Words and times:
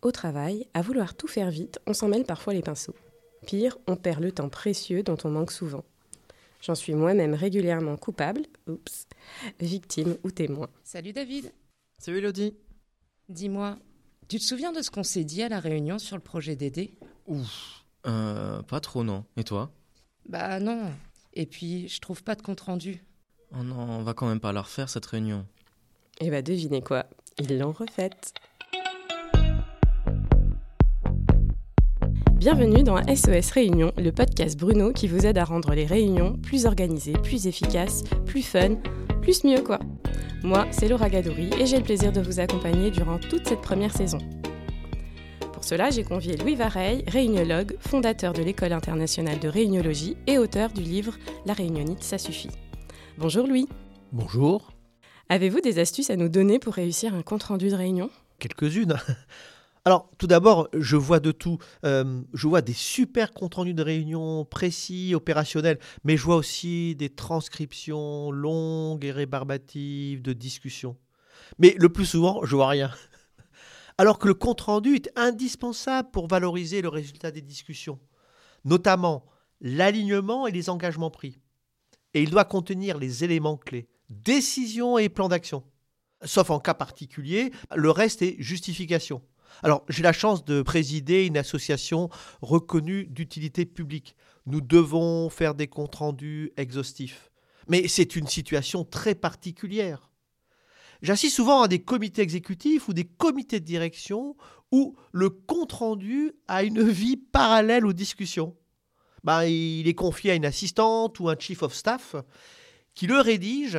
Au 0.00 0.12
travail, 0.12 0.68
à 0.74 0.82
vouloir 0.82 1.16
tout 1.16 1.26
faire 1.26 1.50
vite, 1.50 1.80
on 1.86 1.92
s'en 1.92 2.08
mêle 2.08 2.24
parfois 2.24 2.54
les 2.54 2.62
pinceaux. 2.62 2.94
Pire, 3.46 3.78
on 3.88 3.96
perd 3.96 4.22
le 4.22 4.30
temps 4.30 4.48
précieux 4.48 5.02
dont 5.02 5.16
on 5.24 5.30
manque 5.30 5.50
souvent. 5.50 5.84
J'en 6.60 6.76
suis 6.76 6.94
moi-même 6.94 7.34
régulièrement 7.34 7.96
coupable, 7.96 8.42
oups, 8.68 9.06
victime 9.60 10.16
ou 10.22 10.30
témoin. 10.30 10.68
Salut 10.84 11.12
David. 11.12 11.52
Salut 11.98 12.18
Elodie. 12.18 12.54
Dis-moi, 13.28 13.76
tu 14.28 14.38
te 14.38 14.44
souviens 14.44 14.72
de 14.72 14.82
ce 14.82 14.90
qu'on 14.90 15.02
s'est 15.02 15.24
dit 15.24 15.42
à 15.42 15.48
la 15.48 15.58
réunion 15.58 15.98
sur 15.98 16.16
le 16.16 16.22
projet 16.22 16.54
d'aider 16.54 16.94
Ouf. 17.26 17.84
Euh, 18.06 18.62
pas 18.62 18.80
trop, 18.80 19.02
non. 19.02 19.24
Et 19.36 19.44
toi? 19.44 19.72
Bah 20.28 20.60
non. 20.60 20.92
Et 21.34 21.46
puis, 21.46 21.88
je 21.88 22.00
trouve 22.00 22.22
pas 22.22 22.36
de 22.36 22.42
compte 22.42 22.60
rendu. 22.60 23.02
Oh 23.52 23.62
non, 23.64 23.78
on 23.78 24.02
va 24.02 24.14
quand 24.14 24.28
même 24.28 24.40
pas 24.40 24.52
la 24.52 24.62
refaire 24.62 24.88
cette 24.88 25.06
réunion. 25.06 25.44
Et 26.20 26.30
bah 26.30 26.42
devinez 26.42 26.82
quoi, 26.82 27.06
ils 27.38 27.58
l'ont 27.58 27.72
refaite. 27.72 28.34
Bienvenue 32.38 32.84
dans 32.84 33.04
SOS 33.04 33.50
Réunion, 33.50 33.92
le 33.98 34.12
podcast 34.12 34.56
Bruno 34.56 34.92
qui 34.92 35.08
vous 35.08 35.26
aide 35.26 35.38
à 35.38 35.44
rendre 35.44 35.74
les 35.74 35.86
réunions 35.86 36.34
plus 36.34 36.66
organisées, 36.66 37.14
plus 37.14 37.48
efficaces, 37.48 38.04
plus 38.26 38.42
fun, 38.42 38.76
plus 39.22 39.42
mieux 39.42 39.60
quoi. 39.60 39.80
Moi, 40.44 40.64
c'est 40.70 40.86
Laura 40.86 41.10
Gadouri 41.10 41.50
et 41.58 41.66
j'ai 41.66 41.78
le 41.78 41.82
plaisir 41.82 42.12
de 42.12 42.20
vous 42.20 42.38
accompagner 42.38 42.92
durant 42.92 43.18
toute 43.18 43.48
cette 43.48 43.60
première 43.60 43.92
saison. 43.92 44.18
Pour 45.52 45.64
cela, 45.64 45.90
j'ai 45.90 46.04
convié 46.04 46.36
Louis 46.36 46.54
Vareille, 46.54 47.02
réuniologue, 47.08 47.76
fondateur 47.80 48.34
de 48.34 48.42
l'École 48.42 48.72
internationale 48.72 49.40
de 49.40 49.48
réuniologie 49.48 50.16
et 50.28 50.38
auteur 50.38 50.70
du 50.70 50.82
livre 50.82 51.18
La 51.44 51.54
réunionnite, 51.54 52.04
ça 52.04 52.18
suffit. 52.18 52.50
Bonjour 53.18 53.48
Louis. 53.48 53.66
Bonjour. 54.12 54.70
Avez-vous 55.28 55.60
des 55.60 55.80
astuces 55.80 56.10
à 56.10 56.16
nous 56.16 56.28
donner 56.28 56.60
pour 56.60 56.74
réussir 56.74 57.16
un 57.16 57.22
compte-rendu 57.22 57.68
de 57.68 57.74
réunion? 57.74 58.10
Quelques-unes. 58.38 58.96
Alors, 59.88 60.10
tout 60.18 60.26
d'abord, 60.26 60.68
je 60.74 60.96
vois 60.96 61.18
de 61.18 61.32
tout. 61.32 61.56
Euh, 61.86 62.20
je 62.34 62.46
vois 62.46 62.60
des 62.60 62.74
super 62.74 63.32
comptes 63.32 63.54
rendus 63.54 63.72
de 63.72 63.82
réunions 63.82 64.44
précis, 64.44 65.14
opérationnels, 65.14 65.78
mais 66.04 66.18
je 66.18 66.24
vois 66.24 66.36
aussi 66.36 66.94
des 66.94 67.08
transcriptions 67.08 68.30
longues 68.30 69.02
et 69.06 69.12
rébarbatives 69.12 70.20
de 70.20 70.34
discussions. 70.34 70.98
Mais 71.58 71.74
le 71.78 71.88
plus 71.88 72.04
souvent, 72.04 72.44
je 72.44 72.54
vois 72.54 72.68
rien. 72.68 72.90
Alors 73.96 74.18
que 74.18 74.28
le 74.28 74.34
compte 74.34 74.60
rendu 74.60 74.94
est 74.94 75.10
indispensable 75.16 76.10
pour 76.10 76.28
valoriser 76.28 76.82
le 76.82 76.90
résultat 76.90 77.30
des 77.30 77.40
discussions, 77.40 77.98
notamment 78.66 79.24
l'alignement 79.62 80.46
et 80.46 80.52
les 80.52 80.68
engagements 80.68 81.10
pris. 81.10 81.38
Et 82.12 82.22
il 82.22 82.28
doit 82.28 82.44
contenir 82.44 82.98
les 82.98 83.24
éléments 83.24 83.56
clés, 83.56 83.88
décision 84.10 84.98
et 84.98 85.08
plan 85.08 85.30
d'action. 85.30 85.64
Sauf 86.24 86.50
en 86.50 86.60
cas 86.60 86.74
particulier, 86.74 87.52
le 87.74 87.90
reste 87.90 88.20
est 88.20 88.36
justification. 88.38 89.22
Alors, 89.62 89.84
j'ai 89.88 90.02
la 90.02 90.12
chance 90.12 90.44
de 90.44 90.62
présider 90.62 91.26
une 91.26 91.36
association 91.36 92.08
reconnue 92.42 93.06
d'utilité 93.06 93.66
publique. 93.66 94.16
Nous 94.46 94.60
devons 94.60 95.30
faire 95.30 95.54
des 95.54 95.66
comptes 95.66 95.96
rendus 95.96 96.52
exhaustifs. 96.56 97.30
Mais 97.68 97.86
c'est 97.88 98.16
une 98.16 98.26
situation 98.26 98.84
très 98.84 99.14
particulière. 99.14 100.10
J'assiste 101.02 101.36
souvent 101.36 101.62
à 101.62 101.68
des 101.68 101.80
comités 101.80 102.22
exécutifs 102.22 102.88
ou 102.88 102.92
des 102.92 103.04
comités 103.04 103.60
de 103.60 103.64
direction 103.64 104.36
où 104.72 104.96
le 105.12 105.30
compte 105.30 105.72
rendu 105.72 106.32
a 106.48 106.64
une 106.64 106.82
vie 106.82 107.16
parallèle 107.16 107.86
aux 107.86 107.92
discussions. 107.92 108.56
Ben, 109.24 109.44
il 109.44 109.86
est 109.86 109.94
confié 109.94 110.32
à 110.32 110.34
une 110.34 110.46
assistante 110.46 111.20
ou 111.20 111.28
un 111.28 111.38
chief 111.38 111.62
of 111.62 111.74
staff 111.74 112.16
qui 112.94 113.06
le 113.06 113.20
rédige 113.20 113.78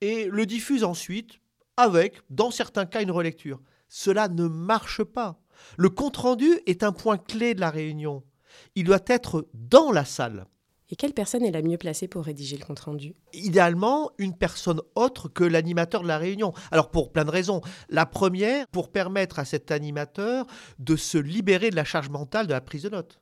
et 0.00 0.26
le 0.26 0.46
diffuse 0.46 0.84
ensuite 0.84 1.40
avec, 1.76 2.20
dans 2.30 2.50
certains 2.50 2.86
cas, 2.86 3.02
une 3.02 3.10
relecture. 3.10 3.60
Cela 3.90 4.28
ne 4.28 4.46
marche 4.46 5.02
pas. 5.02 5.40
Le 5.76 5.90
compte-rendu 5.90 6.48
est 6.66 6.84
un 6.84 6.92
point 6.92 7.18
clé 7.18 7.54
de 7.54 7.60
la 7.60 7.70
réunion. 7.70 8.22
Il 8.76 8.84
doit 8.84 9.04
être 9.08 9.48
dans 9.52 9.90
la 9.90 10.04
salle. 10.04 10.46
Et 10.90 10.96
quelle 10.96 11.12
personne 11.12 11.44
est 11.44 11.50
la 11.50 11.62
mieux 11.62 11.76
placée 11.76 12.06
pour 12.06 12.24
rédiger 12.24 12.56
le 12.56 12.64
compte-rendu? 12.64 13.14
Idéalement, 13.32 14.10
une 14.18 14.36
personne 14.36 14.80
autre 14.94 15.28
que 15.28 15.44
l'animateur 15.44 16.02
de 16.02 16.08
la 16.08 16.18
réunion. 16.18 16.52
Alors 16.70 16.90
pour 16.90 17.12
plein 17.12 17.24
de 17.24 17.30
raisons. 17.30 17.62
La 17.88 18.06
première, 18.06 18.66
pour 18.68 18.90
permettre 18.90 19.40
à 19.40 19.44
cet 19.44 19.72
animateur 19.72 20.46
de 20.78 20.94
se 20.94 21.18
libérer 21.18 21.70
de 21.70 21.76
la 21.76 21.84
charge 21.84 22.10
mentale 22.10 22.46
de 22.46 22.52
la 22.52 22.60
prise 22.60 22.84
de 22.84 22.90
notes. 22.90 23.20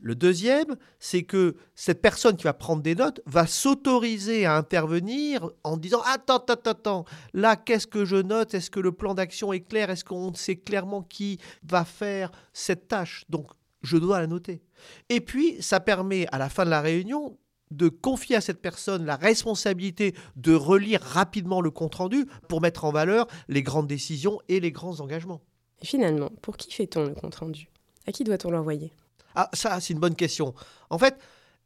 Le 0.00 0.14
deuxième, 0.14 0.76
c'est 1.00 1.24
que 1.24 1.56
cette 1.74 2.00
personne 2.00 2.36
qui 2.36 2.44
va 2.44 2.52
prendre 2.52 2.82
des 2.82 2.94
notes 2.94 3.20
va 3.26 3.48
s'autoriser 3.48 4.46
à 4.46 4.56
intervenir 4.56 5.50
en 5.64 5.76
disant 5.76 6.00
Attends, 6.06 6.36
attends, 6.36 6.70
attends, 6.70 7.04
là, 7.34 7.56
qu'est-ce 7.56 7.88
que 7.88 8.04
je 8.04 8.16
note? 8.16 8.54
Est-ce 8.54 8.70
que 8.70 8.78
le 8.78 8.92
plan 8.92 9.14
d'action 9.14 9.52
est 9.52 9.60
clair? 9.60 9.90
Est-ce 9.90 10.04
qu'on 10.04 10.32
sait 10.34 10.56
clairement 10.56 11.02
qui 11.02 11.38
va 11.64 11.84
faire 11.84 12.30
cette 12.52 12.86
tâche? 12.86 13.24
Donc, 13.28 13.48
je 13.82 13.96
dois 13.96 14.20
la 14.20 14.28
noter. 14.28 14.62
Et 15.08 15.20
puis, 15.20 15.60
ça 15.60 15.80
permet 15.80 16.26
à 16.30 16.38
la 16.38 16.48
fin 16.48 16.64
de 16.64 16.70
la 16.70 16.80
réunion 16.80 17.36
de 17.72 17.88
confier 17.88 18.36
à 18.36 18.40
cette 18.40 18.62
personne 18.62 19.04
la 19.04 19.16
responsabilité 19.16 20.14
de 20.36 20.54
relire 20.54 21.02
rapidement 21.02 21.60
le 21.60 21.70
compte-rendu 21.70 22.26
pour 22.48 22.60
mettre 22.60 22.84
en 22.84 22.92
valeur 22.92 23.26
les 23.48 23.62
grandes 23.62 23.88
décisions 23.88 24.40
et 24.48 24.60
les 24.60 24.72
grands 24.72 25.00
engagements. 25.00 25.42
Finalement, 25.82 26.30
pour 26.40 26.56
qui 26.56 26.72
fait-on 26.72 27.04
le 27.04 27.14
compte-rendu? 27.14 27.68
À 28.06 28.12
qui 28.12 28.24
doit-on 28.24 28.50
l'envoyer? 28.50 28.92
Ah, 29.34 29.48
ça, 29.52 29.80
c'est 29.80 29.92
une 29.92 30.00
bonne 30.00 30.16
question. 30.16 30.54
En 30.90 30.98
fait, 30.98 31.18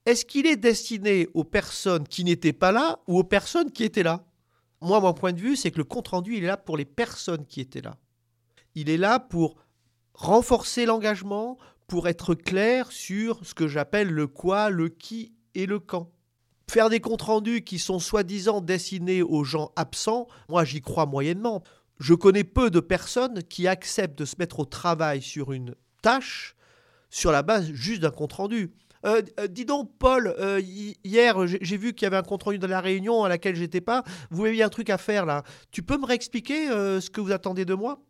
est-ce 0.04 0.24
qu'il 0.24 0.46
est 0.46 0.56
destiné 0.56 1.28
aux 1.32 1.44
personnes 1.44 2.06
qui 2.06 2.24
n'étaient 2.24 2.52
pas 2.52 2.72
là 2.72 2.98
ou 3.06 3.18
aux 3.18 3.24
personnes 3.24 3.70
qui 3.70 3.84
étaient 3.84 4.02
là? 4.02 4.24
Moi, 4.80 5.00
mon 5.00 5.14
point 5.14 5.32
de 5.32 5.40
vue, 5.40 5.54
c'est 5.56 5.70
que 5.70 5.78
le 5.78 5.84
compte-rendu, 5.84 6.36
il 6.36 6.44
est 6.44 6.48
là 6.48 6.56
pour 6.56 6.76
les 6.76 6.84
personnes 6.84 7.46
qui 7.46 7.60
étaient 7.60 7.80
là. 7.80 7.96
Il 8.74 8.90
est 8.90 8.96
là 8.96 9.20
pour 9.20 9.56
renforcer 10.14 10.86
l'engagement, 10.86 11.56
pour 11.86 12.08
être 12.08 12.34
clair 12.34 12.90
sur 12.90 13.44
ce 13.46 13.54
que 13.54 13.68
j'appelle 13.68 14.08
le 14.08 14.26
quoi, 14.26 14.70
le 14.70 14.88
qui 14.88 15.34
et 15.54 15.66
le 15.66 15.78
quand. 15.78 16.10
Faire 16.68 16.88
des 16.88 17.00
comptes 17.00 17.22
rendus 17.22 17.62
qui 17.62 17.78
sont 17.78 17.98
soi-disant 17.98 18.60
destinés 18.60 19.22
aux 19.22 19.44
gens 19.44 19.72
absents, 19.76 20.26
moi 20.48 20.64
j'y 20.64 20.80
crois 20.80 21.06
moyennement. 21.06 21.62
Je 21.98 22.14
connais 22.14 22.44
peu 22.44 22.70
de 22.70 22.80
personnes 22.80 23.42
qui 23.44 23.68
acceptent 23.68 24.18
de 24.18 24.24
se 24.24 24.36
mettre 24.38 24.60
au 24.60 24.64
travail 24.64 25.22
sur 25.22 25.52
une 25.52 25.74
tâche 26.02 26.56
sur 27.12 27.30
la 27.30 27.42
base 27.42 27.70
juste 27.72 28.02
d'un 28.02 28.10
compte 28.10 28.32
rendu. 28.32 28.72
Euh, 29.04 29.20
euh, 29.38 29.46
dis 29.46 29.64
donc, 29.64 29.90
Paul, 29.98 30.34
euh, 30.38 30.60
hier, 31.04 31.46
j'ai 31.46 31.76
vu 31.76 31.92
qu'il 31.92 32.06
y 32.06 32.06
avait 32.06 32.16
un 32.16 32.22
compte 32.22 32.42
rendu 32.42 32.58
de 32.58 32.66
la 32.66 32.80
réunion 32.80 33.22
à 33.22 33.28
laquelle 33.28 33.54
j'étais 33.54 33.80
pas. 33.80 34.02
Vous 34.30 34.44
avez 34.46 34.62
un 34.62 34.68
truc 34.70 34.90
à 34.90 34.98
faire 34.98 35.26
là. 35.26 35.44
Tu 35.70 35.82
peux 35.82 35.98
me 35.98 36.06
réexpliquer 36.06 36.68
ce 36.68 37.10
que 37.10 37.20
vous 37.20 37.32
attendez 37.32 37.64
de 37.64 37.74
moi? 37.74 38.00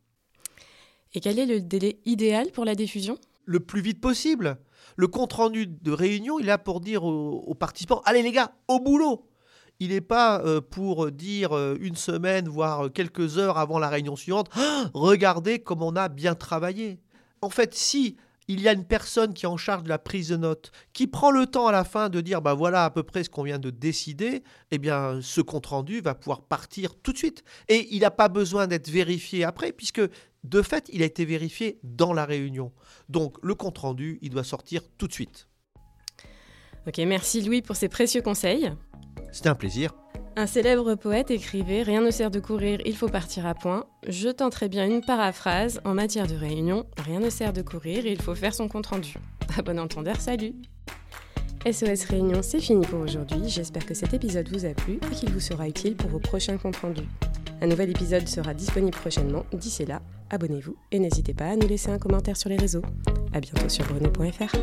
Et 1.14 1.20
quel 1.20 1.38
est 1.38 1.46
le 1.46 1.60
délai 1.60 1.98
idéal 2.04 2.52
pour 2.52 2.64
la 2.64 2.74
diffusion? 2.74 3.18
Le 3.44 3.60
plus 3.60 3.80
vite 3.80 4.00
possible. 4.00 4.58
Le 4.96 5.08
compte 5.08 5.32
rendu 5.32 5.66
de 5.66 5.90
réunion, 5.90 6.38
il 6.38 6.44
est 6.44 6.48
là 6.48 6.58
pour 6.58 6.80
dire 6.80 7.04
aux, 7.04 7.54
participants 7.54 8.02
Allez 8.04 8.22
les 8.22 8.32
gars, 8.32 8.52
au 8.68 8.78
boulot 8.80 9.28
il 9.80 9.88
n'est 9.88 10.00
pas 10.00 10.40
pour 10.70 11.10
dire 11.10 11.56
une 11.80 11.96
semaine, 11.96 12.46
voire 12.46 12.92
quelques 12.92 13.38
heures 13.38 13.58
avant 13.58 13.80
la 13.80 13.88
réunion 13.88 14.14
suivante, 14.14 14.48
regardez 14.94 15.58
comme 15.58 15.82
on 15.82 15.96
a 15.96 16.08
bien 16.08 16.36
travaillé. 16.36 17.00
En 17.40 17.50
fait, 17.50 17.74
si 17.74 18.16
il 18.48 18.60
y 18.60 18.68
a 18.68 18.72
une 18.72 18.84
personne 18.84 19.34
qui 19.34 19.44
est 19.44 19.48
en 19.48 19.56
charge 19.56 19.84
de 19.84 19.88
la 19.88 19.98
prise 19.98 20.28
de 20.28 20.36
notes, 20.36 20.72
qui 20.92 21.06
prend 21.06 21.30
le 21.30 21.46
temps 21.46 21.66
à 21.66 21.72
la 21.72 21.84
fin 21.84 22.08
de 22.08 22.20
dire 22.20 22.42
bah 22.42 22.54
voilà 22.54 22.84
à 22.84 22.90
peu 22.90 23.02
près 23.02 23.24
ce 23.24 23.30
qu'on 23.30 23.42
vient 23.42 23.58
de 23.58 23.70
décider, 23.70 24.42
eh 24.70 24.78
bien 24.78 25.20
ce 25.22 25.40
compte 25.40 25.66
rendu 25.66 26.00
va 26.00 26.14
pouvoir 26.14 26.42
partir 26.42 26.94
tout 26.94 27.12
de 27.12 27.18
suite 27.18 27.44
et 27.68 27.88
il 27.94 28.00
n'a 28.00 28.10
pas 28.10 28.28
besoin 28.28 28.66
d'être 28.66 28.88
vérifié 28.88 29.44
après 29.44 29.72
puisque 29.72 30.02
de 30.44 30.62
fait 30.62 30.88
il 30.92 31.02
a 31.02 31.06
été 31.06 31.24
vérifié 31.24 31.78
dans 31.82 32.12
la 32.12 32.24
réunion. 32.24 32.72
Donc 33.08 33.36
le 33.42 33.54
compte 33.54 33.78
rendu, 33.78 34.18
il 34.22 34.30
doit 34.30 34.44
sortir 34.44 34.82
tout 34.98 35.06
de 35.06 35.12
suite. 35.12 35.48
Ok, 36.86 36.98
merci 36.98 37.42
Louis 37.42 37.62
pour 37.62 37.76
ces 37.76 37.88
précieux 37.88 38.22
conseils. 38.22 38.72
C'était 39.30 39.48
un 39.48 39.54
plaisir. 39.54 39.94
Un 40.34 40.46
célèbre 40.46 40.94
poète 40.94 41.30
écrivait 41.30 41.82
Rien 41.82 42.00
ne 42.00 42.10
sert 42.10 42.30
de 42.30 42.40
courir, 42.40 42.80
il 42.86 42.96
faut 42.96 43.08
partir 43.08 43.46
à 43.46 43.54
point. 43.54 43.84
Je 44.08 44.30
tenterai 44.30 44.68
bien 44.68 44.86
une 44.86 45.02
paraphrase 45.02 45.80
en 45.84 45.92
matière 45.92 46.26
de 46.26 46.34
réunion 46.34 46.86
Rien 46.96 47.20
ne 47.20 47.28
sert 47.28 47.52
de 47.52 47.60
courir, 47.60 48.06
il 48.06 48.20
faut 48.20 48.34
faire 48.34 48.54
son 48.54 48.66
compte 48.66 48.86
rendu. 48.86 49.14
À 49.56 49.62
bon 49.62 49.78
entendeur, 49.78 50.20
salut 50.20 50.54
SOS 51.70 52.04
Réunion, 52.04 52.40
c'est 52.42 52.60
fini 52.60 52.84
pour 52.86 53.00
aujourd'hui. 53.00 53.42
J'espère 53.46 53.86
que 53.86 53.94
cet 53.94 54.14
épisode 54.14 54.48
vous 54.48 54.64
a 54.64 54.70
plu 54.70 54.98
et 55.10 55.14
qu'il 55.14 55.30
vous 55.30 55.38
sera 55.38 55.68
utile 55.68 55.94
pour 55.94 56.10
vos 56.10 56.18
prochains 56.18 56.56
comptes 56.56 56.76
rendus. 56.76 57.06
Un 57.60 57.66
nouvel 57.68 57.90
épisode 57.90 58.26
sera 58.26 58.54
disponible 58.54 58.96
prochainement. 58.96 59.44
D'ici 59.52 59.84
là, 59.84 60.00
abonnez-vous 60.30 60.74
et 60.90 60.98
n'hésitez 60.98 61.34
pas 61.34 61.50
à 61.50 61.56
nous 61.56 61.68
laisser 61.68 61.90
un 61.90 61.98
commentaire 61.98 62.36
sur 62.36 62.48
les 62.48 62.56
réseaux. 62.56 62.82
A 63.32 63.40
bientôt 63.40 63.68
sur 63.68 63.84
bruno.fr. 63.84 64.56